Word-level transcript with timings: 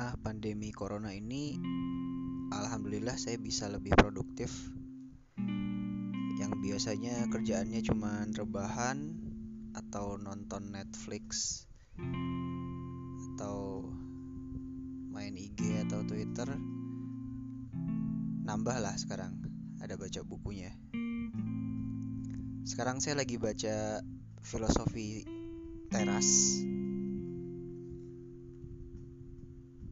tengah 0.00 0.16
pandemi 0.24 0.72
corona 0.72 1.12
ini 1.12 1.60
alhamdulillah 2.56 3.20
saya 3.20 3.36
bisa 3.36 3.68
lebih 3.68 3.92
produktif. 3.92 4.48
Yang 6.40 6.56
biasanya 6.56 7.28
kerjaannya 7.28 7.84
cuma 7.84 8.24
rebahan 8.32 9.12
atau 9.76 10.16
nonton 10.16 10.72
Netflix 10.72 11.60
atau 13.36 13.84
main 15.12 15.36
IG 15.36 15.84
atau 15.84 16.00
Twitter 16.08 16.48
nambah 18.48 18.80
lah 18.80 18.96
sekarang 18.96 19.36
ada 19.84 20.00
baca 20.00 20.24
bukunya. 20.24 20.72
Sekarang 22.64 23.04
saya 23.04 23.20
lagi 23.20 23.36
baca 23.36 24.00
filosofi 24.40 25.28
teras 25.92 26.56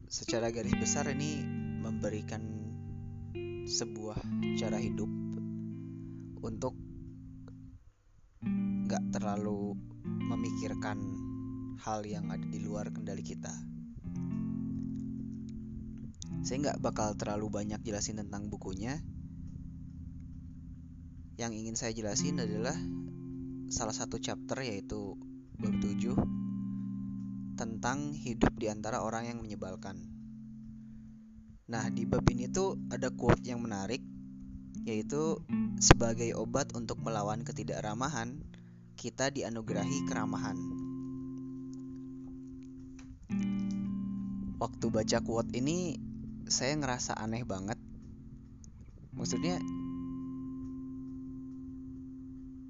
secara 0.09 0.49
garis 0.49 0.73
besar 0.73 1.05
ini 1.13 1.45
memberikan 1.85 2.41
sebuah 3.69 4.17
cara 4.57 4.81
hidup 4.81 5.05
untuk 6.41 6.73
nggak 8.89 9.13
terlalu 9.13 9.77
memikirkan 10.01 10.97
hal 11.77 12.01
yang 12.09 12.25
ada 12.33 12.41
di 12.41 12.57
luar 12.57 12.89
kendali 12.89 13.21
kita. 13.21 13.53
Saya 16.41 16.57
nggak 16.57 16.81
bakal 16.81 17.13
terlalu 17.13 17.53
banyak 17.53 17.85
jelasin 17.85 18.17
tentang 18.17 18.49
bukunya. 18.49 18.97
Yang 21.37 21.53
ingin 21.53 21.75
saya 21.77 21.93
jelasin 21.93 22.41
adalah 22.41 22.73
salah 23.69 23.93
satu 23.93 24.17
chapter 24.17 24.57
yaitu 24.65 25.13
bab 25.61 25.77
7 25.77 26.38
tentang 27.59 28.15
hidup 28.15 28.55
di 28.55 28.71
antara 28.71 29.03
orang 29.03 29.27
yang 29.27 29.43
menyebalkan. 29.43 29.99
Nah, 31.67 31.91
di 31.91 32.07
bab 32.07 32.23
ini 32.31 32.47
tuh 32.47 32.79
ada 32.87 33.11
quote 33.11 33.43
yang 33.43 33.59
menarik 33.59 33.99
yaitu 34.87 35.43
sebagai 35.83 36.31
obat 36.39 36.71
untuk 36.71 37.03
melawan 37.03 37.43
ketidakramahan, 37.43 38.39
kita 38.95 39.27
dianugerahi 39.27 40.07
keramahan. 40.07 40.55
Waktu 44.55 44.85
baca 44.87 45.19
quote 45.19 45.51
ini 45.51 45.99
saya 46.47 46.79
ngerasa 46.79 47.19
aneh 47.19 47.43
banget. 47.43 47.77
Maksudnya 49.11 49.59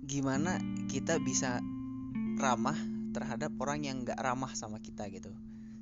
gimana 0.09 0.57
kita 0.89 1.21
bisa 1.21 1.61
ramah 2.41 2.98
terhadap 3.19 3.51
orang 3.59 3.83
yang 3.83 4.07
gak 4.07 4.15
ramah 4.15 4.55
sama 4.55 4.79
kita 4.79 5.11
gitu 5.11 5.35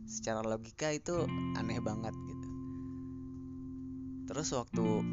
secara 0.09 0.41
logika 0.41 0.89
itu 0.89 1.29
aneh 1.53 1.77
banget 1.77 2.17
gitu 2.17 2.47
terus 4.25 4.49
waktu 4.57 5.05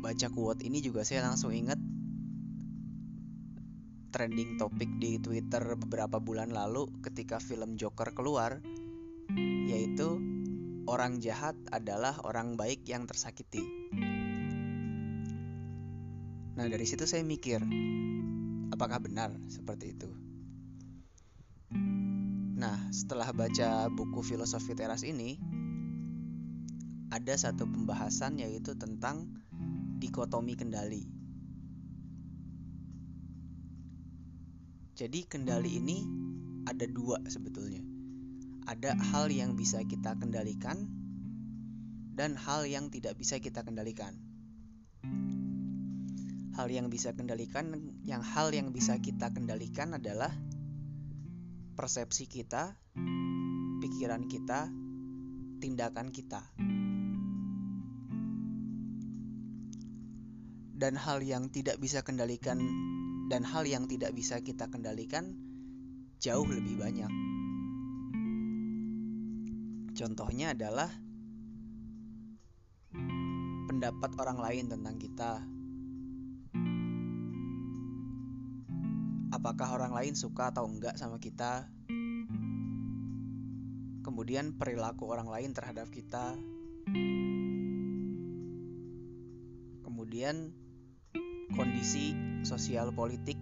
baca 0.00 0.26
quote 0.32 0.64
ini 0.64 0.80
juga 0.80 1.04
saya 1.04 1.28
langsung 1.28 1.52
inget 1.52 1.76
trending 4.10 4.56
topik 4.56 4.88
di 4.96 5.20
Twitter 5.20 5.76
beberapa 5.76 6.16
bulan 6.16 6.48
lalu 6.48 6.88
ketika 7.04 7.36
film 7.36 7.76
Joker 7.76 8.16
keluar 8.16 8.64
yaitu 9.68 10.18
orang 10.90 11.22
jahat 11.22 11.54
adalah 11.70 12.18
orang 12.26 12.58
baik 12.58 12.82
yang 12.90 13.06
tersakiti. 13.06 13.62
Nah, 16.58 16.66
dari 16.66 16.82
situ 16.82 17.06
saya 17.06 17.22
mikir, 17.22 17.62
apakah 18.74 18.98
benar 18.98 19.30
seperti 19.46 19.94
itu? 19.94 20.10
Setelah 22.90 23.30
baca 23.30 23.86
buku 23.86 24.18
filosofi 24.26 24.74
teras 24.74 25.06
ini, 25.06 25.38
ada 27.14 27.38
satu 27.38 27.62
pembahasan 27.62 28.42
yaitu 28.42 28.74
tentang 28.74 29.30
dikotomi 30.02 30.58
kendali. 30.58 31.06
Jadi, 34.98 35.22
kendali 35.30 35.78
ini 35.78 36.02
ada 36.66 36.82
dua 36.90 37.22
sebetulnya. 37.30 37.80
Ada 38.66 38.98
hal 39.14 39.30
yang 39.30 39.54
bisa 39.54 39.86
kita 39.86 40.18
kendalikan 40.18 40.90
dan 42.18 42.34
hal 42.34 42.66
yang 42.66 42.90
tidak 42.90 43.14
bisa 43.14 43.38
kita 43.38 43.62
kendalikan. 43.62 44.18
Hal 46.58 46.66
yang 46.68 46.90
bisa 46.90 47.14
kendalikan, 47.14 47.70
yang 48.02 48.20
hal 48.20 48.50
yang 48.50 48.74
bisa 48.74 48.98
kita 48.98 49.30
kendalikan 49.30 49.94
adalah 49.94 50.34
persepsi 51.76 52.26
kita, 52.30 52.74
pikiran 53.80 54.26
kita, 54.26 54.70
tindakan 55.60 56.08
kita. 56.10 56.42
Dan 60.80 60.96
hal 60.96 61.20
yang 61.20 61.52
tidak 61.52 61.76
bisa 61.76 62.00
kendalikan 62.00 62.56
dan 63.28 63.46
hal 63.46 63.62
yang 63.68 63.86
tidak 63.86 64.10
bisa 64.16 64.42
kita 64.42 64.66
kendalikan 64.72 65.36
jauh 66.18 66.48
lebih 66.48 66.80
banyak. 66.80 67.12
Contohnya 69.94 70.56
adalah 70.56 70.88
pendapat 73.70 74.10
orang 74.18 74.38
lain 74.40 74.64
tentang 74.72 74.96
kita. 74.98 75.59
Apakah 79.30 79.78
orang 79.78 79.94
lain 79.94 80.14
suka 80.18 80.50
atau 80.50 80.66
enggak 80.66 80.98
sama 80.98 81.22
kita? 81.22 81.70
Kemudian 84.02 84.58
perilaku 84.58 85.06
orang 85.06 85.30
lain 85.30 85.50
terhadap 85.54 85.86
kita. 85.88 86.34
Kemudian 89.86 90.50
kondisi 91.54 92.14
sosial 92.42 92.90
politik 92.90 93.38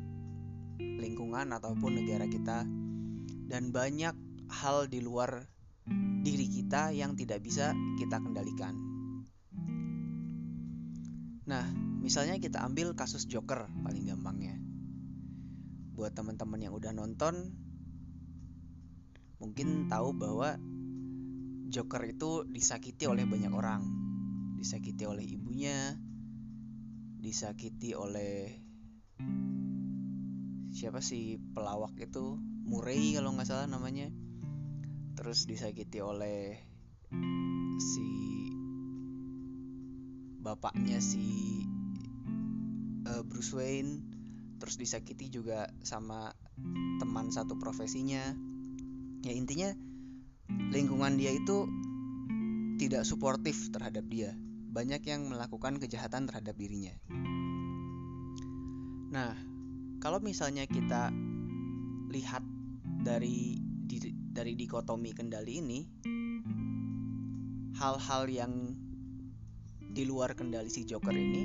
lingkungan 0.79 1.57
ataupun 1.57 1.97
negara 1.97 2.29
kita. 2.29 2.69
Dan 3.49 3.73
banyak 3.73 4.13
hal 4.53 4.93
di 4.93 5.01
luar 5.01 5.49
diri 6.21 6.45
kita 6.53 6.93
yang 6.93 7.17
tidak 7.17 7.41
bisa 7.41 7.73
kita 7.97 8.21
kendalikan. 8.21 8.77
Nah 11.49 11.65
misalnya 12.05 12.37
kita 12.37 12.61
ambil 12.61 12.93
kasus 12.93 13.25
Joker 13.25 13.73
paling 13.81 14.05
gampangnya 14.05 14.58
buat 15.99 16.15
teman-teman 16.15 16.63
yang 16.63 16.79
udah 16.79 16.95
nonton 16.95 17.59
mungkin 19.43 19.91
tahu 19.91 20.15
bahwa 20.15 20.55
Joker 21.69 22.07
itu 22.07 22.47
disakiti 22.49 23.05
oleh 23.11 23.27
banyak 23.27 23.51
orang. 23.53 23.83
Disakiti 24.57 25.05
oleh 25.05 25.27
ibunya 25.27 25.99
disakiti 27.19 27.99
oleh 27.99 28.47
siapa 30.71 31.03
sih 31.03 31.37
pelawak 31.53 31.99
itu? 31.99 32.39
Murray 32.65 33.19
kalau 33.19 33.35
nggak 33.35 33.51
salah 33.51 33.67
namanya. 33.67 34.09
Terus 35.19 35.51
disakiti 35.51 35.99
oleh 35.99 36.57
si 37.83 38.09
bapaknya 40.39 41.03
si 41.03 41.61
uh, 43.05 43.27
Bruce 43.27 43.53
Wayne 43.53 44.18
terus 44.59 44.77
disakiti 44.77 45.31
juga 45.31 45.71
sama 45.87 46.35
teman 46.99 47.31
satu 47.31 47.57
profesinya. 47.57 48.35
Ya 49.23 49.33
intinya 49.35 49.71
lingkungan 50.71 51.19
dia 51.19 51.35
itu 51.35 51.67
tidak 52.79 53.07
suportif 53.07 53.71
terhadap 53.75 54.07
dia. 54.07 54.35
Banyak 54.69 55.03
yang 55.07 55.31
melakukan 55.31 55.81
kejahatan 55.83 56.27
terhadap 56.31 56.55
dirinya. 56.59 56.95
Nah 59.15 59.35
kalau 59.99 60.23
misalnya 60.23 60.67
kita 60.67 61.11
lihat 62.11 62.43
dari 63.03 63.59
dari 64.39 64.55
dikotomi 64.55 65.11
kendali 65.17 65.59
ini 65.59 65.81
hal-hal 67.75 68.31
yang 68.31 68.75
di 69.79 70.07
luar 70.07 70.39
kendali 70.39 70.71
si 70.71 70.87
Joker 70.87 71.15
ini 71.15 71.43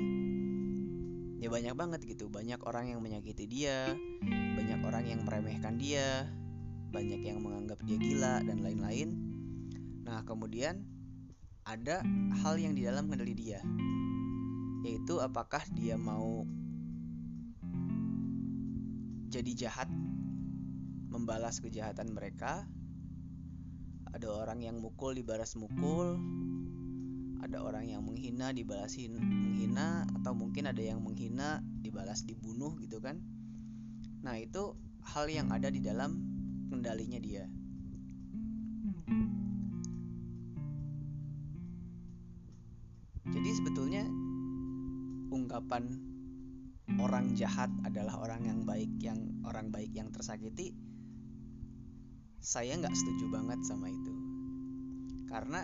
ya 1.44 1.52
banyak 1.52 1.76
banget 1.76 2.00
gitu. 2.08 2.32
Banyak 2.32 2.64
orang 2.64 2.88
yang 2.88 3.04
menyakiti 3.04 3.44
dia 3.44 3.92
banyak 4.56 4.80
orang 4.80 5.04
yang 5.04 5.20
meremehkan 5.28 5.76
dia 5.76 6.24
banyak 6.88 7.20
yang 7.20 7.44
menganggap 7.44 7.84
dia 7.84 8.00
gila 8.00 8.40
dan 8.40 8.64
lain-lain. 8.64 9.12
Nah 10.08 10.24
kemudian 10.24 10.88
ada 11.68 12.00
hal 12.40 12.56
yang 12.56 12.72
di 12.72 12.88
dalam 12.88 13.12
kendali 13.12 13.36
dia 13.36 13.60
yaitu 14.88 15.20
apakah 15.20 15.60
dia 15.76 16.00
mau 16.00 16.48
jadi 19.28 19.68
jahat 19.68 19.88
membalas 21.12 21.60
kejahatan 21.60 22.16
mereka. 22.16 22.64
Ada 24.14 24.30
orang 24.30 24.62
yang 24.62 24.78
mukul 24.78 25.12
dibalas 25.12 25.58
mukul 25.58 26.16
ada 27.44 27.60
orang 27.60 27.84
yang 27.84 28.00
menghina 28.00 28.50
dibalasin 28.56 29.20
menghina 29.20 30.08
atau 30.20 30.32
mungkin 30.32 30.64
ada 30.64 30.80
yang 30.80 31.04
menghina 31.04 31.60
dibalas 31.84 32.24
dibunuh 32.24 32.72
gitu 32.80 32.98
kan. 33.04 33.20
Nah 34.24 34.40
itu 34.40 34.72
hal 35.04 35.28
yang 35.28 35.52
ada 35.52 35.68
di 35.68 35.84
dalam 35.84 36.16
kendalinya 36.72 37.20
dia. 37.20 37.44
Sih 43.44 43.60
sebetulnya 43.60 44.00
ungkapan 45.28 46.00
orang 46.96 47.36
jahat 47.36 47.68
adalah 47.84 48.16
orang 48.24 48.48
yang 48.48 48.60
baik 48.64 48.88
yang 49.04 49.20
orang 49.44 49.68
baik 49.68 49.92
yang 49.92 50.08
tersakiti 50.08 50.72
saya 52.40 52.72
nggak 52.80 52.96
setuju 52.96 53.28
banget 53.28 53.60
sama 53.68 53.92
itu. 53.92 54.14
Karena 55.28 55.60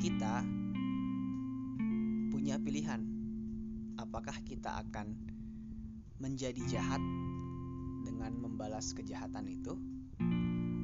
kita 0.00 0.40
punya 2.40 2.56
pilihan. 2.56 3.04
Apakah 4.00 4.32
kita 4.48 4.80
akan 4.80 5.12
menjadi 6.24 6.56
jahat 6.72 7.04
dengan 8.00 8.32
membalas 8.32 8.96
kejahatan 8.96 9.44
itu? 9.44 9.76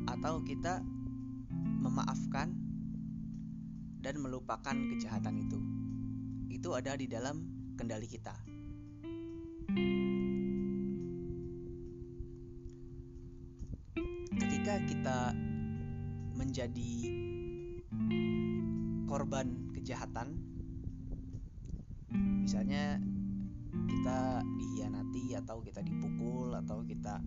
Atau 0.05 0.45
kita 0.45 0.85
memaafkan 1.81 2.53
dan 4.05 4.21
melupakan 4.21 4.77
kejahatan 4.77 5.49
itu? 5.49 5.57
Itu 6.53 6.77
ada 6.77 6.93
di 6.93 7.09
dalam 7.09 7.41
kendali 7.81 8.05
kita. 8.05 8.37
Ketika 14.29 14.75
kita 14.93 15.33
menjadi 16.37 16.93
korban 19.09 19.73
kejahatan 19.73 20.56
misalnya 22.47 23.03
kita 23.91 24.47
dihianati 24.55 25.35
atau 25.35 25.59
kita 25.67 25.83
dipukul 25.83 26.55
atau 26.55 26.87
kita 26.87 27.19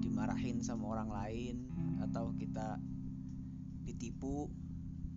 dimarahin 0.00 0.64
sama 0.64 0.96
orang 0.96 1.12
lain 1.12 1.68
atau 2.00 2.32
kita 2.32 2.80
ditipu 3.84 4.48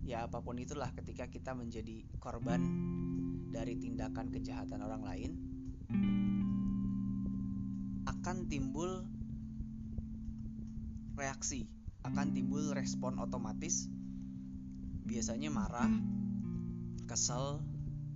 ya 0.04 0.28
apa 0.28 0.44
pun 0.44 0.60
itulah 0.60 0.92
ketika 0.92 1.24
kita 1.32 1.56
menjadi 1.56 2.04
korban 2.20 2.60
dari 3.48 3.80
tindakan 3.80 4.28
kejahatan 4.28 4.84
orang 4.84 5.00
lain 5.00 5.30
akan 8.04 8.44
timbul 8.52 9.08
reaksi 11.16 11.64
akan 12.06 12.36
timbul 12.36 12.72
respon 12.76 13.18
otomatis. 13.18 13.90
Biasanya 15.08 15.48
marah 15.48 15.88
kesel 17.08 17.64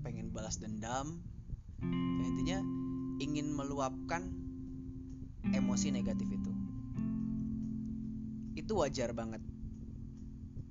pengen 0.03 0.35
balas 0.35 0.59
dendam. 0.59 1.23
Ya, 1.83 2.25
intinya 2.27 2.59
ingin 3.23 3.55
meluapkan 3.55 4.35
emosi 5.51 5.95
negatif 5.95 6.27
itu. 6.31 6.53
Itu 8.59 8.79
wajar 8.79 9.15
banget. 9.15 9.41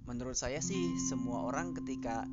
Menurut 0.08 0.36
saya 0.36 0.60
sih 0.60 1.00
semua 1.08 1.48
orang 1.48 1.72
ketika 1.76 2.28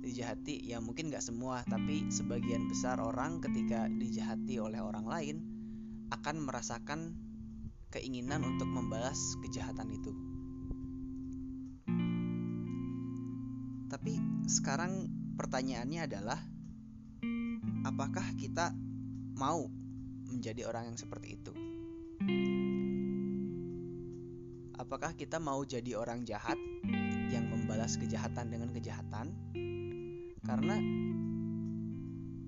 dijahati 0.00 0.64
ya 0.64 0.80
mungkin 0.80 1.12
nggak 1.12 1.20
semua 1.20 1.60
tapi 1.68 2.08
sebagian 2.08 2.72
besar 2.72 2.96
orang 3.04 3.44
ketika 3.44 3.84
dijahati 3.84 4.56
oleh 4.56 4.80
orang 4.80 5.04
lain 5.04 5.36
akan 6.08 6.40
merasakan 6.40 7.14
keinginan 7.92 8.42
untuk 8.42 8.66
membalas 8.66 9.18
kejahatan 9.44 9.88
itu. 9.92 10.12
Tapi 13.90 14.14
sekarang 14.46 15.19
pertanyaannya 15.40 16.00
adalah 16.04 16.36
apakah 17.88 18.36
kita 18.36 18.76
mau 19.40 19.72
menjadi 20.28 20.68
orang 20.68 20.92
yang 20.92 20.98
seperti 21.00 21.40
itu? 21.40 21.52
Apakah 24.76 25.16
kita 25.16 25.40
mau 25.40 25.64
jadi 25.64 25.96
orang 25.96 26.28
jahat 26.28 26.60
yang 27.32 27.48
membalas 27.48 27.96
kejahatan 27.96 28.52
dengan 28.52 28.68
kejahatan? 28.68 29.32
Karena 30.44 30.76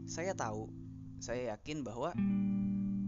saya 0.04 0.36
tahu 0.36 0.68
saya 1.16 1.56
yakin 1.56 1.88
bahwa 1.88 2.12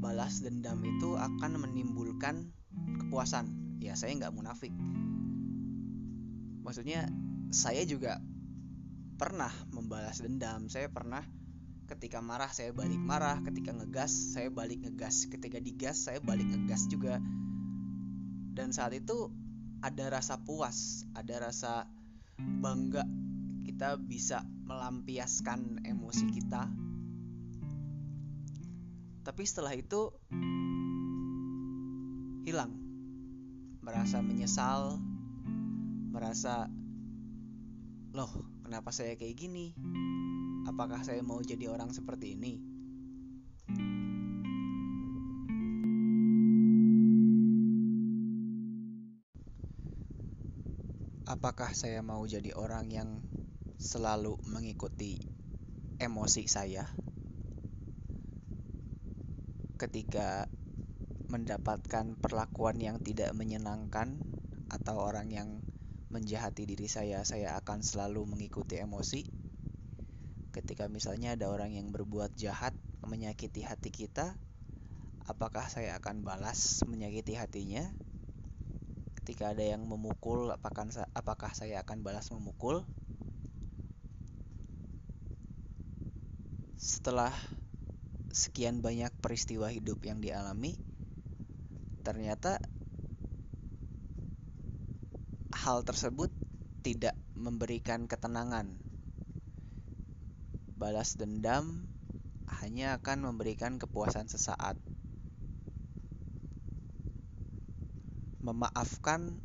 balas 0.01 0.41
dendam 0.41 0.81
itu 0.81 1.13
akan 1.13 1.61
menimbulkan 1.61 2.57
kepuasan. 3.05 3.53
Ya 3.85 3.93
saya 4.01 4.17
nggak 4.17 4.33
munafik. 4.33 4.73
Maksudnya 6.65 7.05
saya 7.53 7.85
juga 7.85 8.25
pernah 9.15 9.53
membalas 9.71 10.21
dendam 10.21 10.67
saya 10.67 10.91
pernah 10.91 11.23
ketika 11.87 12.19
marah 12.25 12.51
saya 12.51 12.73
balik 12.73 12.99
marah 12.99 13.39
ketika 13.45 13.71
ngegas 13.77 14.35
saya 14.35 14.49
balik 14.49 14.83
ngegas 14.83 15.29
ketika 15.29 15.61
digas 15.61 16.01
saya 16.01 16.19
balik 16.19 16.49
ngegas 16.49 16.89
juga 16.89 17.21
dan 18.55 18.71
saat 18.71 18.95
itu 18.95 19.35
ada 19.83 20.09
rasa 20.09 20.39
puas, 20.41 21.05
ada 21.13 21.51
rasa 21.51 21.91
bangga 22.39 23.03
kita 23.67 23.99
bisa 23.99 24.47
melampiaskan 24.65 25.83
emosi 25.83 26.25
kita. 26.31 26.71
Tapi 29.27 29.43
setelah 29.43 29.75
itu 29.75 30.15
hilang. 32.47 32.79
Merasa 33.85 34.25
menyesal, 34.25 34.97
merasa 36.09 36.71
loh, 38.17 38.33
kenapa 38.65 38.91
saya 38.91 39.15
kayak 39.15 39.37
gini? 39.37 39.77
Apakah 40.65 41.05
saya 41.05 41.21
mau 41.21 41.39
jadi 41.45 41.69
orang 41.69 41.93
seperti 41.93 42.35
ini? 42.35 42.75
apakah 51.25 51.75
saya 51.75 51.99
mau 51.99 52.23
jadi 52.29 52.55
orang 52.55 52.95
yang 52.95 53.11
selalu 53.81 54.39
mengikuti 54.49 55.19
emosi 55.99 56.47
saya 56.47 56.87
ketika 59.81 60.47
mendapatkan 61.27 62.15
perlakuan 62.23 62.79
yang 62.79 63.03
tidak 63.03 63.35
menyenangkan 63.35 64.21
atau 64.71 65.03
orang 65.03 65.29
yang 65.35 65.49
menjahati 66.15 66.63
diri 66.71 66.87
saya, 66.87 67.27
saya 67.27 67.59
akan 67.59 67.83
selalu 67.83 68.23
mengikuti 68.31 68.79
emosi. 68.79 69.27
Ketika 70.55 70.87
misalnya 70.87 71.35
ada 71.35 71.51
orang 71.51 71.75
yang 71.75 71.91
berbuat 71.91 72.39
jahat, 72.39 72.79
menyakiti 73.03 73.67
hati 73.67 73.91
kita, 73.91 74.39
apakah 75.25 75.67
saya 75.73 75.97
akan 75.97 76.21
balas 76.21 76.85
menyakiti 76.85 77.33
hatinya 77.35 77.89
ketika 79.25 79.57
ada 79.57 79.65
yang 79.65 79.89
memukul 79.89 80.53
apakah 80.53 81.51
saya 81.57 81.81
akan 81.81 82.05
balas 82.05 82.29
memukul 82.29 82.85
setelah 86.77 87.33
sekian 88.29 88.85
banyak 88.85 89.09
peristiwa 89.25 89.73
hidup 89.73 90.05
yang 90.05 90.21
dialami 90.21 90.77
ternyata 92.05 92.61
hal 95.65 95.81
tersebut 95.81 96.29
tidak 96.85 97.17
memberikan 97.33 98.05
ketenangan. 98.05 98.77
Balas 100.77 101.17
dendam 101.17 101.89
hanya 102.61 103.01
akan 103.01 103.33
memberikan 103.33 103.81
kepuasan 103.81 104.29
sesaat. 104.29 104.77
Memaafkan 108.45 109.41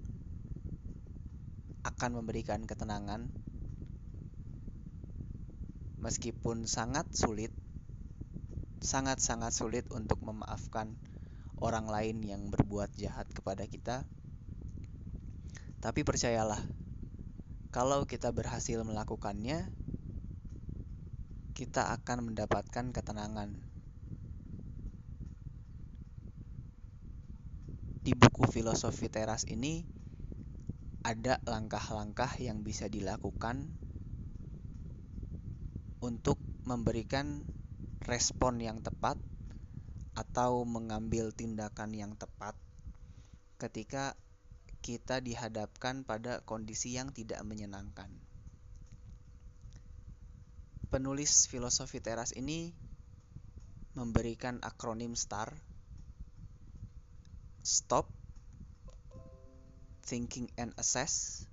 akan 1.88 2.12
memberikan 2.20 2.68
ketenangan. 2.68 3.32
Meskipun 6.04 6.68
sangat 6.68 7.08
sulit 7.16 7.56
sangat-sangat 8.84 9.56
sulit 9.56 9.88
untuk 9.96 10.20
memaafkan 10.20 11.00
orang 11.64 11.88
lain 11.88 12.20
yang 12.28 12.52
berbuat 12.52 12.92
jahat 13.00 13.28
kepada 13.32 13.64
kita 13.68 14.04
tapi 15.80 16.04
percayalah 16.04 16.60
kalau 17.72 18.04
kita 18.04 18.36
berhasil 18.36 18.84
melakukannya 18.84 19.72
kita 21.60 21.92
akan 21.92 22.32
mendapatkan 22.32 22.96
ketenangan. 22.96 23.52
Di 28.00 28.16
buku 28.16 28.48
filosofi 28.48 29.12
teras 29.12 29.44
ini 29.44 29.84
ada 31.04 31.44
langkah-langkah 31.44 32.32
yang 32.40 32.64
bisa 32.64 32.88
dilakukan 32.88 33.76
untuk 36.00 36.40
memberikan 36.64 37.44
respon 38.08 38.64
yang 38.64 38.80
tepat 38.80 39.20
atau 40.16 40.64
mengambil 40.64 41.36
tindakan 41.36 41.92
yang 41.92 42.16
tepat 42.16 42.56
ketika 43.60 44.16
kita 44.80 45.20
dihadapkan 45.20 46.08
pada 46.08 46.42
kondisi 46.44 46.96
yang 46.96 47.12
tidak 47.12 47.44
menyenangkan. 47.44 48.10
Penulis 50.90 51.46
filosofi 51.46 52.02
teras 52.02 52.34
ini 52.34 52.74
memberikan 53.94 54.58
akronim 54.66 55.14
STAR 55.14 55.54
stop, 57.70 58.08
thinking 60.02 60.50
and 60.58 60.74
assess, 60.80 61.46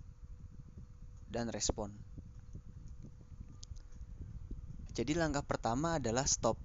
dan 1.29 1.51
respon. 1.51 1.93
Jadi 4.97 5.13
langkah 5.13 5.45
pertama 5.45 6.01
adalah 6.01 6.25
stop. 6.25 6.57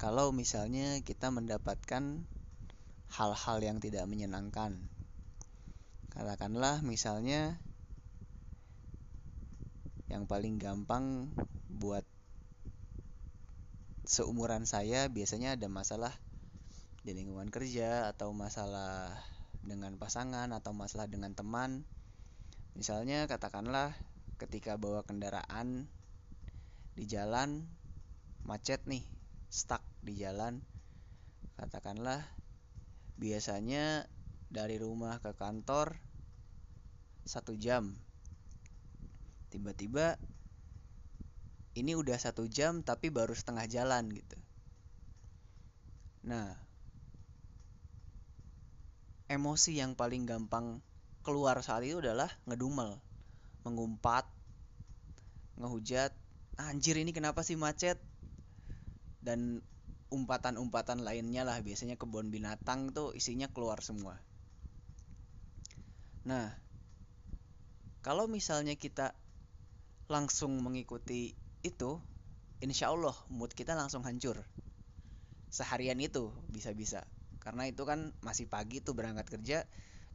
Kalau 0.00 0.34
misalnya 0.34 0.98
kita 1.04 1.30
mendapatkan 1.30 2.26
hal-hal 3.10 3.58
yang 3.58 3.78
tidak 3.82 4.06
menyenangkan. 4.06 4.78
Katakanlah 6.10 6.82
misalnya 6.82 7.58
yang 10.10 10.26
paling 10.26 10.58
gampang 10.58 11.30
buat 11.70 12.02
seumuran 14.10 14.66
saya 14.66 15.06
biasanya 15.06 15.54
ada 15.54 15.70
masalah 15.70 16.10
di 17.06 17.14
lingkungan 17.14 17.46
kerja 17.46 18.10
atau 18.10 18.34
masalah 18.34 19.14
dengan 19.62 19.94
pasangan 19.96 20.50
atau 20.50 20.74
masalah 20.74 21.06
dengan 21.06 21.30
teman. 21.34 21.86
Misalnya 22.74 23.30
katakanlah 23.30 23.94
ketika 24.38 24.74
bawa 24.74 25.06
kendaraan 25.06 25.86
di 26.98 27.06
jalan 27.06 27.70
macet 28.42 28.82
nih, 28.90 29.04
stuck 29.46 29.84
di 30.02 30.18
jalan. 30.18 30.64
Katakanlah 31.54 32.39
biasanya 33.20 34.08
dari 34.48 34.80
rumah 34.80 35.20
ke 35.20 35.36
kantor 35.36 35.92
satu 37.28 37.52
jam. 37.54 37.92
Tiba-tiba 39.52 40.16
ini 41.76 41.92
udah 41.92 42.16
satu 42.16 42.48
jam 42.48 42.80
tapi 42.80 43.12
baru 43.12 43.36
setengah 43.36 43.68
jalan 43.68 44.08
gitu. 44.10 44.40
Nah, 46.24 46.56
emosi 49.28 49.78
yang 49.78 49.92
paling 49.94 50.24
gampang 50.24 50.80
keluar 51.20 51.60
saat 51.60 51.84
itu 51.84 52.00
adalah 52.00 52.32
ngedumel, 52.48 52.98
mengumpat, 53.62 54.24
ngehujat, 55.60 56.10
anjir 56.56 56.96
ini 56.96 57.12
kenapa 57.12 57.44
sih 57.44 57.54
macet? 57.54 58.00
Dan 59.20 59.60
umpatan-umpatan 60.10 61.06
lainnya 61.06 61.46
lah. 61.46 61.58
Biasanya 61.62 61.96
kebun 61.96 62.28
binatang 62.28 62.90
tuh 62.90 63.14
isinya 63.16 63.48
keluar 63.50 63.80
semua. 63.80 64.18
Nah, 66.26 66.52
kalau 68.04 68.28
misalnya 68.28 68.76
kita 68.76 69.16
langsung 70.10 70.58
mengikuti 70.60 71.32
itu 71.62 72.02
insya 72.60 72.92
Allah 72.92 73.16
mood 73.32 73.54
kita 73.56 73.72
langsung 73.72 74.04
hancur. 74.04 74.44
Seharian 75.48 75.98
itu 75.98 76.30
bisa-bisa. 76.52 77.08
Karena 77.40 77.64
itu 77.66 77.88
kan 77.88 78.12
masih 78.20 78.46
pagi 78.46 78.84
tuh 78.84 78.92
berangkat 78.92 79.26
kerja 79.32 79.64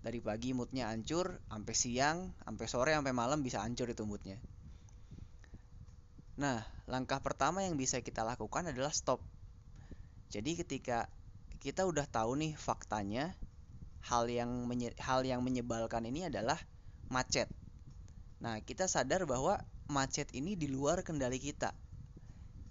dari 0.05 0.21
pagi 0.21 0.53
moodnya 0.53 0.93
hancur 0.93 1.41
sampai 1.49 1.73
siang 1.73 2.17
sampai 2.45 2.65
sore 2.69 2.91
sampai 2.93 3.09
malam 3.17 3.41
bisa 3.41 3.65
hancur 3.65 3.89
itu 3.89 4.05
moodnya. 4.05 4.37
Nah 6.37 6.61
langkah 6.85 7.17
pertama 7.25 7.65
yang 7.65 7.73
bisa 7.73 7.97
kita 8.05 8.21
lakukan 8.21 8.69
adalah 8.69 8.93
stop 8.93 9.17
jadi 10.29 10.51
ketika 10.65 11.10
kita 11.62 11.86
udah 11.86 12.05
tahu 12.10 12.38
nih 12.38 12.53
faktanya 12.58 13.34
hal 14.05 14.29
yang 14.29 14.70
hal 15.01 15.22
yang 15.25 15.41
menyebalkan 15.41 16.05
ini 16.05 16.29
adalah 16.29 16.58
macet 17.10 17.50
nah 18.41 18.60
kita 18.62 18.86
sadar 18.86 19.25
bahwa 19.25 19.62
macet 19.86 20.34
ini 20.34 20.58
di 20.58 20.65
luar 20.65 21.05
kendali 21.05 21.38
kita. 21.38 21.74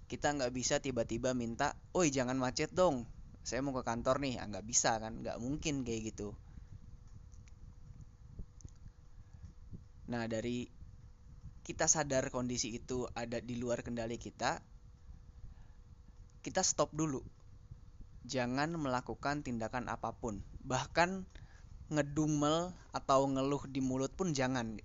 Kita 0.05 0.35
nggak 0.35 0.53
bisa 0.53 0.77
tiba-tiba 0.83 1.33
minta, 1.33 1.73
oi 1.95 2.11
jangan 2.11 2.37
macet 2.37 2.69
dong, 2.75 3.07
saya 3.41 3.63
mau 3.63 3.73
ke 3.73 3.81
kantor 3.81 4.21
nih, 4.21 4.37
ah, 4.37 4.45
nggak 4.51 4.65
bisa 4.67 4.99
kan, 5.01 5.23
nggak 5.23 5.39
mungkin 5.41 5.81
kayak 5.81 6.13
gitu. 6.13 6.35
Nah 10.11 10.29
dari 10.29 10.69
kita 11.65 11.89
sadar 11.89 12.29
kondisi 12.29 12.77
itu 12.77 13.09
ada 13.17 13.41
di 13.41 13.57
luar 13.57 13.81
kendali 13.81 14.21
kita, 14.21 14.61
kita 16.45 16.61
stop 16.61 16.93
dulu. 16.93 17.25
Jangan 18.25 18.73
melakukan 18.73 19.45
tindakan 19.45 19.85
apa 19.85 20.09
pun, 20.17 20.41
bahkan 20.65 21.29
ngedumel 21.93 22.73
atau 22.89 23.29
ngeluh 23.29 23.69
di 23.69 23.85
mulut 23.85 24.09
pun 24.17 24.33
jangan. 24.33 24.81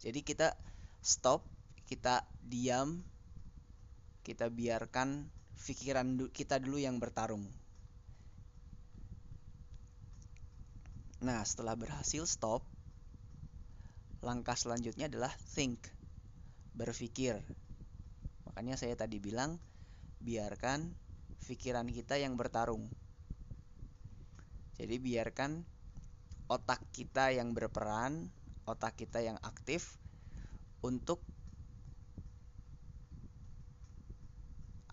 Jadi 0.00 0.24
kita 0.24 0.56
stop, 1.04 1.44
kita 1.84 2.24
diam, 2.40 3.04
kita 4.24 4.48
biarkan 4.48 5.28
pikiran 5.60 6.32
kita 6.32 6.56
dulu 6.56 6.80
yang 6.80 6.96
bertarung. 6.96 7.44
Nah, 11.18 11.44
setelah 11.44 11.74
berhasil 11.76 12.24
stop, 12.24 12.62
langkah 14.24 14.54
selanjutnya 14.54 15.10
adalah 15.10 15.34
think, 15.52 15.82
berpikir. 16.72 17.42
Makanya 18.48 18.78
saya 18.78 18.94
tadi 18.94 19.18
bilang, 19.18 19.58
biarkan 20.22 20.94
pikiran 21.46 21.86
kita 21.86 22.18
yang 22.18 22.34
bertarung. 22.34 22.88
Jadi 24.78 24.96
biarkan 24.98 25.62
otak 26.48 26.80
kita 26.94 27.34
yang 27.34 27.52
berperan, 27.52 28.30
otak 28.64 28.96
kita 28.96 29.20
yang 29.20 29.36
aktif 29.44 29.98
untuk 30.82 31.20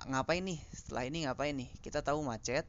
ngapain 0.06 0.46
nih? 0.46 0.62
Setelah 0.70 1.04
ini 1.10 1.18
ngapain 1.26 1.56
nih? 1.58 1.70
Kita 1.82 2.06
tahu 2.06 2.22
macet 2.22 2.66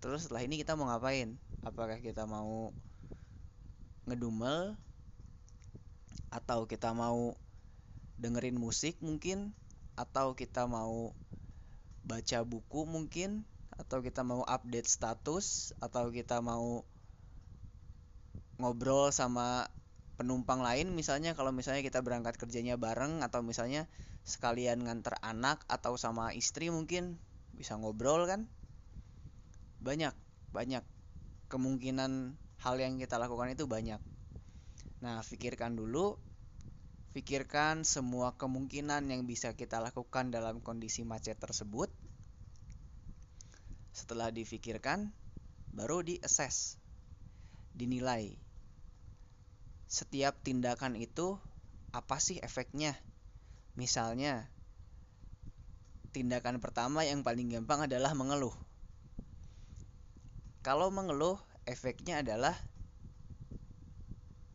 terus 0.00 0.26
setelah 0.26 0.42
ini 0.42 0.58
kita 0.58 0.74
mau 0.74 0.88
ngapain? 0.90 1.36
Apakah 1.62 2.00
kita 2.00 2.24
mau 2.24 2.72
ngedumel 4.08 4.74
atau 6.32 6.64
kita 6.64 6.94
mau 6.96 7.36
dengerin 8.16 8.56
musik 8.56 8.96
mungkin 9.04 9.52
atau 9.94 10.32
kita 10.32 10.64
mau 10.64 11.12
baca 12.04 12.42
buku 12.44 12.88
mungkin 12.88 13.44
atau 13.76 14.04
kita 14.04 14.20
mau 14.20 14.44
update 14.44 14.88
status 14.88 15.72
atau 15.80 16.12
kita 16.12 16.44
mau 16.44 16.84
ngobrol 18.60 19.08
sama 19.08 19.72
penumpang 20.20 20.60
lain. 20.60 20.92
Misalnya 20.92 21.32
kalau 21.32 21.48
misalnya 21.48 21.80
kita 21.80 22.04
berangkat 22.04 22.36
kerjanya 22.36 22.76
bareng 22.76 23.24
atau 23.24 23.40
misalnya 23.40 23.88
sekalian 24.28 24.84
nganter 24.84 25.16
anak 25.24 25.64
atau 25.64 25.96
sama 25.96 26.36
istri 26.36 26.68
mungkin 26.68 27.16
bisa 27.56 27.80
ngobrol 27.80 28.28
kan? 28.28 28.44
Banyak 29.80 30.12
banyak. 30.52 30.84
Kemungkinan 31.48 32.36
hal 32.60 32.76
yang 32.78 33.00
kita 33.00 33.16
lakukan 33.16 33.56
itu 33.56 33.64
banyak. 33.64 33.98
Nah 35.00 35.24
pikirkan 35.24 35.74
dulu 35.74 36.20
pikirkan 37.10 37.82
semua 37.82 38.38
kemungkinan 38.38 39.10
yang 39.10 39.26
bisa 39.26 39.54
kita 39.58 39.82
lakukan 39.82 40.30
dalam 40.30 40.62
kondisi 40.62 41.02
macet 41.02 41.36
tersebut 41.36 41.90
setelah 43.90 44.30
difikirkan 44.30 45.10
baru 45.74 46.06
di 46.06 46.22
assess 46.22 46.78
dinilai 47.74 48.50
setiap 49.90 50.38
tindakan 50.46 50.94
itu 50.94 51.34
apa 51.90 52.22
sih 52.22 52.38
efeknya? 52.38 52.94
Misalnya, 53.74 54.46
tindakan 56.14 56.62
pertama 56.62 57.02
yang 57.02 57.26
paling 57.26 57.50
gampang 57.50 57.90
adalah 57.90 58.14
mengeluh. 58.14 58.54
Kalau 60.62 60.94
mengeluh, 60.94 61.42
efeknya 61.66 62.22
adalah 62.22 62.54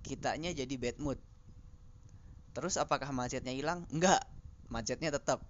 kitanya 0.08 0.56
jadi 0.56 0.72
bad 0.80 1.04
mood. 1.04 1.20
Terus 2.56 2.80
apakah 2.80 3.12
macetnya 3.12 3.52
hilang? 3.52 3.84
Enggak, 3.92 4.24
macetnya 4.72 5.12
tetap. 5.12 5.44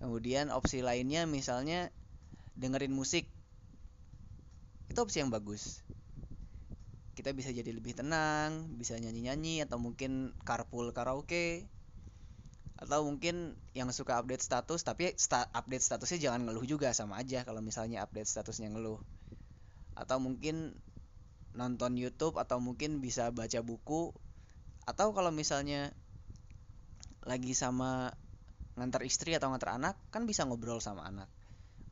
Kemudian 0.00 0.48
opsi 0.48 0.80
lainnya 0.80 1.28
misalnya 1.28 1.92
dengerin 2.56 2.92
musik. 2.92 3.28
Itu 4.88 5.04
opsi 5.04 5.20
yang 5.20 5.28
bagus 5.28 5.84
kita 7.14 7.30
bisa 7.30 7.54
jadi 7.54 7.70
lebih 7.70 7.94
tenang 7.94 8.74
bisa 8.74 8.98
nyanyi-nyanyi 8.98 9.62
atau 9.62 9.78
mungkin 9.78 10.34
carpool 10.42 10.90
karaoke 10.90 11.62
atau 12.74 13.06
mungkin 13.06 13.54
yang 13.70 13.86
suka 13.94 14.18
update 14.18 14.42
status 14.42 14.82
tapi 14.82 15.14
sta 15.14 15.46
update 15.54 15.86
statusnya 15.86 16.18
jangan 16.18 16.42
ngeluh 16.42 16.66
juga 16.66 16.90
sama 16.90 17.22
aja 17.22 17.46
kalau 17.46 17.62
misalnya 17.62 18.02
update 18.02 18.26
statusnya 18.26 18.74
ngeluh 18.74 18.98
atau 19.94 20.18
mungkin 20.18 20.74
nonton 21.54 21.94
YouTube 21.94 22.34
atau 22.34 22.58
mungkin 22.58 22.98
bisa 22.98 23.30
baca 23.30 23.62
buku 23.62 24.10
atau 24.84 25.12
kalau 25.16 25.32
misalnya 25.32 25.92
lagi 27.24 27.56
sama 27.56 28.12
ngantar 28.76 29.02
istri 29.08 29.32
atau 29.32 29.48
ngantar 29.48 29.80
anak 29.80 29.96
kan 30.12 30.28
bisa 30.28 30.44
ngobrol 30.44 30.80
sama 30.82 31.08
anak 31.08 31.30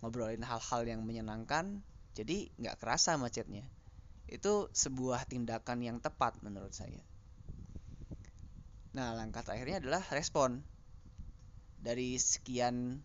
ngobrolin 0.04 0.44
hal-hal 0.44 0.82
yang 0.84 1.00
menyenangkan 1.06 1.80
jadi 2.12 2.52
nggak 2.60 2.76
kerasa 2.76 3.16
macetnya 3.16 3.64
itu 4.32 4.72
sebuah 4.72 5.28
tindakan 5.28 5.84
yang 5.84 6.00
tepat 6.00 6.40
menurut 6.40 6.72
saya. 6.72 7.04
Nah, 8.96 9.12
langkah 9.12 9.44
terakhirnya 9.44 9.84
adalah 9.84 10.02
respon. 10.08 10.64
Dari 11.76 12.16
sekian 12.16 13.04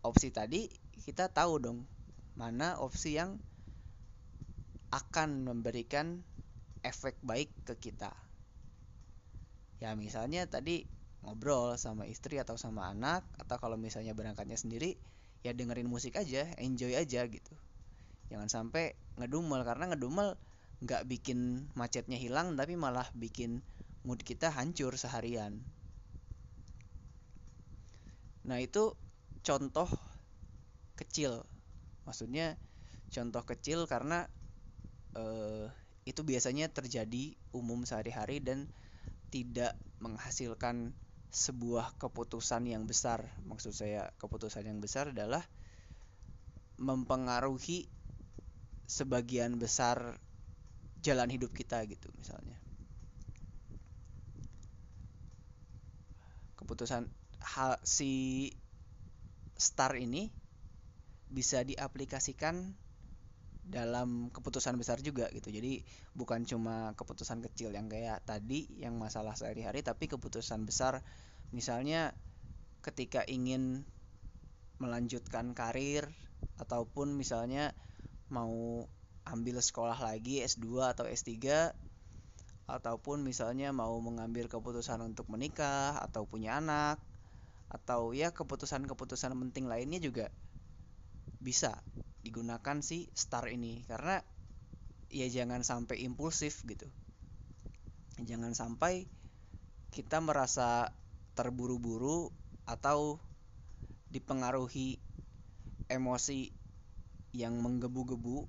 opsi 0.00 0.32
tadi, 0.32 0.64
kita 1.04 1.28
tahu 1.28 1.52
dong 1.60 1.84
mana 2.38 2.80
opsi 2.80 3.20
yang 3.20 3.36
akan 4.88 5.44
memberikan 5.44 6.24
efek 6.80 7.20
baik 7.20 7.52
ke 7.68 7.76
kita. 7.76 8.14
Ya, 9.78 9.94
misalnya 9.94 10.42
tadi 10.50 10.86
ngobrol 11.22 11.74
sama 11.78 12.06
istri 12.06 12.38
atau 12.38 12.54
sama 12.54 12.90
anak 12.90 13.26
atau 13.42 13.56
kalau 13.58 13.74
misalnya 13.74 14.14
berangkatnya 14.14 14.54
sendiri 14.54 14.94
ya 15.42 15.50
dengerin 15.54 15.86
musik 15.90 16.14
aja 16.18 16.46
enjoy 16.58 16.94
aja 16.94 17.26
gitu. 17.26 17.54
Jangan 18.30 18.50
sampai 18.50 18.94
ngedumel 19.18 19.62
karena 19.66 19.94
ngedumel 19.94 20.38
nggak 20.82 21.02
bikin 21.10 21.70
macetnya 21.74 22.18
hilang 22.18 22.54
tapi 22.54 22.78
malah 22.78 23.06
bikin 23.14 23.62
mood 24.06 24.22
kita 24.22 24.50
hancur 24.54 24.94
seharian. 24.94 25.58
Nah 28.46 28.58
itu 28.62 28.94
contoh 29.42 29.90
kecil. 30.98 31.42
Maksudnya 32.06 32.56
contoh 33.10 33.42
kecil 33.46 33.86
karena 33.86 34.26
eh, 35.16 35.66
itu 36.08 36.20
biasanya 36.24 36.70
terjadi 36.72 37.36
umum 37.52 37.84
sehari-hari 37.84 38.40
dan 38.40 38.66
tidak 39.28 39.76
menghasilkan 39.98 40.94
sebuah 41.28 41.96
keputusan 42.00 42.64
yang 42.64 42.88
besar. 42.88 43.28
Maksud 43.44 43.72
saya 43.76 44.08
keputusan 44.16 44.64
yang 44.64 44.80
besar 44.80 45.12
adalah 45.12 45.44
mempengaruhi 46.80 47.90
sebagian 48.88 49.60
besar 49.60 50.16
jalan 51.04 51.28
hidup 51.28 51.52
kita 51.52 51.84
gitu 51.84 52.08
misalnya. 52.16 52.56
Keputusan 56.56 57.04
hal 57.38 57.76
si 57.84 58.48
star 59.58 59.98
ini 60.00 60.32
bisa 61.28 61.60
diaplikasikan 61.60 62.72
dalam 63.68 64.32
keputusan 64.32 64.80
besar 64.80 64.98
juga 65.04 65.28
gitu. 65.28 65.52
Jadi 65.52 65.84
bukan 66.16 66.48
cuma 66.48 66.96
keputusan 66.96 67.44
kecil 67.44 67.76
yang 67.76 67.86
kayak 67.92 68.24
tadi 68.24 68.64
yang 68.80 68.96
masalah 68.96 69.36
sehari-hari 69.36 69.84
tapi 69.84 70.08
keputusan 70.08 70.64
besar. 70.64 71.04
Misalnya 71.52 72.16
ketika 72.80 73.22
ingin 73.28 73.84
melanjutkan 74.80 75.52
karir 75.52 76.08
ataupun 76.56 77.12
misalnya 77.12 77.76
mau 78.32 78.88
ambil 79.28 79.60
sekolah 79.60 80.00
lagi 80.00 80.40
S2 80.40 80.96
atau 80.96 81.04
S3 81.04 81.36
ataupun 82.68 83.24
misalnya 83.24 83.72
mau 83.72 83.96
mengambil 84.00 84.48
keputusan 84.48 85.00
untuk 85.04 85.28
menikah 85.28 85.96
atau 86.00 86.24
punya 86.24 86.60
anak 86.60 87.00
atau 87.68 88.16
ya 88.16 88.32
keputusan-keputusan 88.32 89.36
penting 89.36 89.68
lainnya 89.68 90.00
juga 90.00 90.32
bisa 91.40 91.80
digunakan 92.28 92.84
si 92.84 93.08
star 93.16 93.48
ini 93.48 93.88
karena 93.88 94.20
ya 95.08 95.24
jangan 95.32 95.64
sampai 95.64 96.04
impulsif 96.04 96.60
gitu 96.68 96.84
jangan 98.20 98.52
sampai 98.52 99.08
kita 99.88 100.20
merasa 100.20 100.92
terburu-buru 101.32 102.28
atau 102.68 103.16
dipengaruhi 104.12 105.00
emosi 105.88 106.52
yang 107.32 107.60
menggebu-gebu 107.64 108.44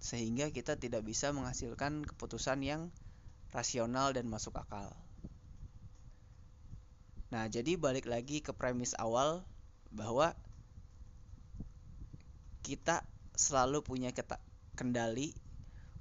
sehingga 0.00 0.48
kita 0.54 0.78
tidak 0.78 1.02
bisa 1.02 1.34
menghasilkan 1.34 2.06
keputusan 2.06 2.62
yang 2.62 2.82
rasional 3.50 4.14
dan 4.14 4.30
masuk 4.30 4.56
akal. 4.56 4.94
Nah, 7.30 7.46
jadi 7.46 7.78
balik 7.78 8.10
lagi 8.10 8.42
ke 8.42 8.50
premis 8.50 8.94
awal 8.98 9.46
bahwa 9.94 10.34
kita 12.60 13.02
selalu 13.34 13.80
punya 13.80 14.12
kendali 14.76 15.32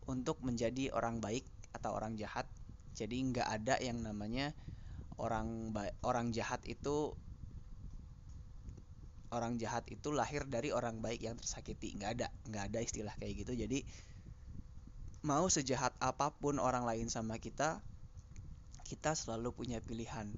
untuk 0.09 0.41
menjadi 0.41 0.91
orang 0.91 1.23
baik 1.23 1.45
atau 1.71 1.95
orang 1.95 2.17
jahat. 2.17 2.49
Jadi 2.97 3.15
nggak 3.31 3.47
ada 3.47 3.75
yang 3.79 4.01
namanya 4.03 4.51
orang 5.19 5.71
orang 6.03 6.31
jahat 6.31 6.63
itu 6.65 7.13
orang 9.29 9.61
jahat 9.61 9.85
itu 9.93 10.09
lahir 10.09 10.45
dari 10.49 10.73
orang 10.73 10.99
baik 10.99 11.21
yang 11.21 11.37
tersakiti. 11.37 11.93
Nggak 11.95 12.11
ada, 12.19 12.27
nggak 12.49 12.63
ada 12.73 12.79
istilah 12.81 13.13
kayak 13.21 13.45
gitu. 13.45 13.53
Jadi 13.53 13.85
mau 15.21 15.45
sejahat 15.51 15.93
apa 16.01 16.33
pun 16.33 16.57
orang 16.57 16.87
lain 16.87 17.07
sama 17.11 17.37
kita, 17.37 17.83
kita 18.87 19.13
selalu 19.13 19.53
punya 19.53 19.77
pilihan. 19.83 20.33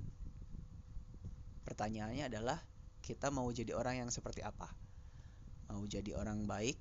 Pertanyaannya 1.64 2.28
adalah 2.28 2.60
kita 3.00 3.32
mau 3.32 3.48
jadi 3.54 3.72
orang 3.72 4.06
yang 4.06 4.10
seperti 4.12 4.44
apa? 4.44 4.81
Mau 5.72 5.88
jadi 5.88 6.20
orang 6.20 6.44
baik 6.44 6.76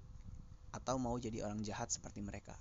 atau 0.74 0.98
mau 0.98 1.14
jadi 1.14 1.46
orang 1.46 1.62
jahat 1.62 1.94
seperti 1.94 2.18
mereka. 2.18 2.58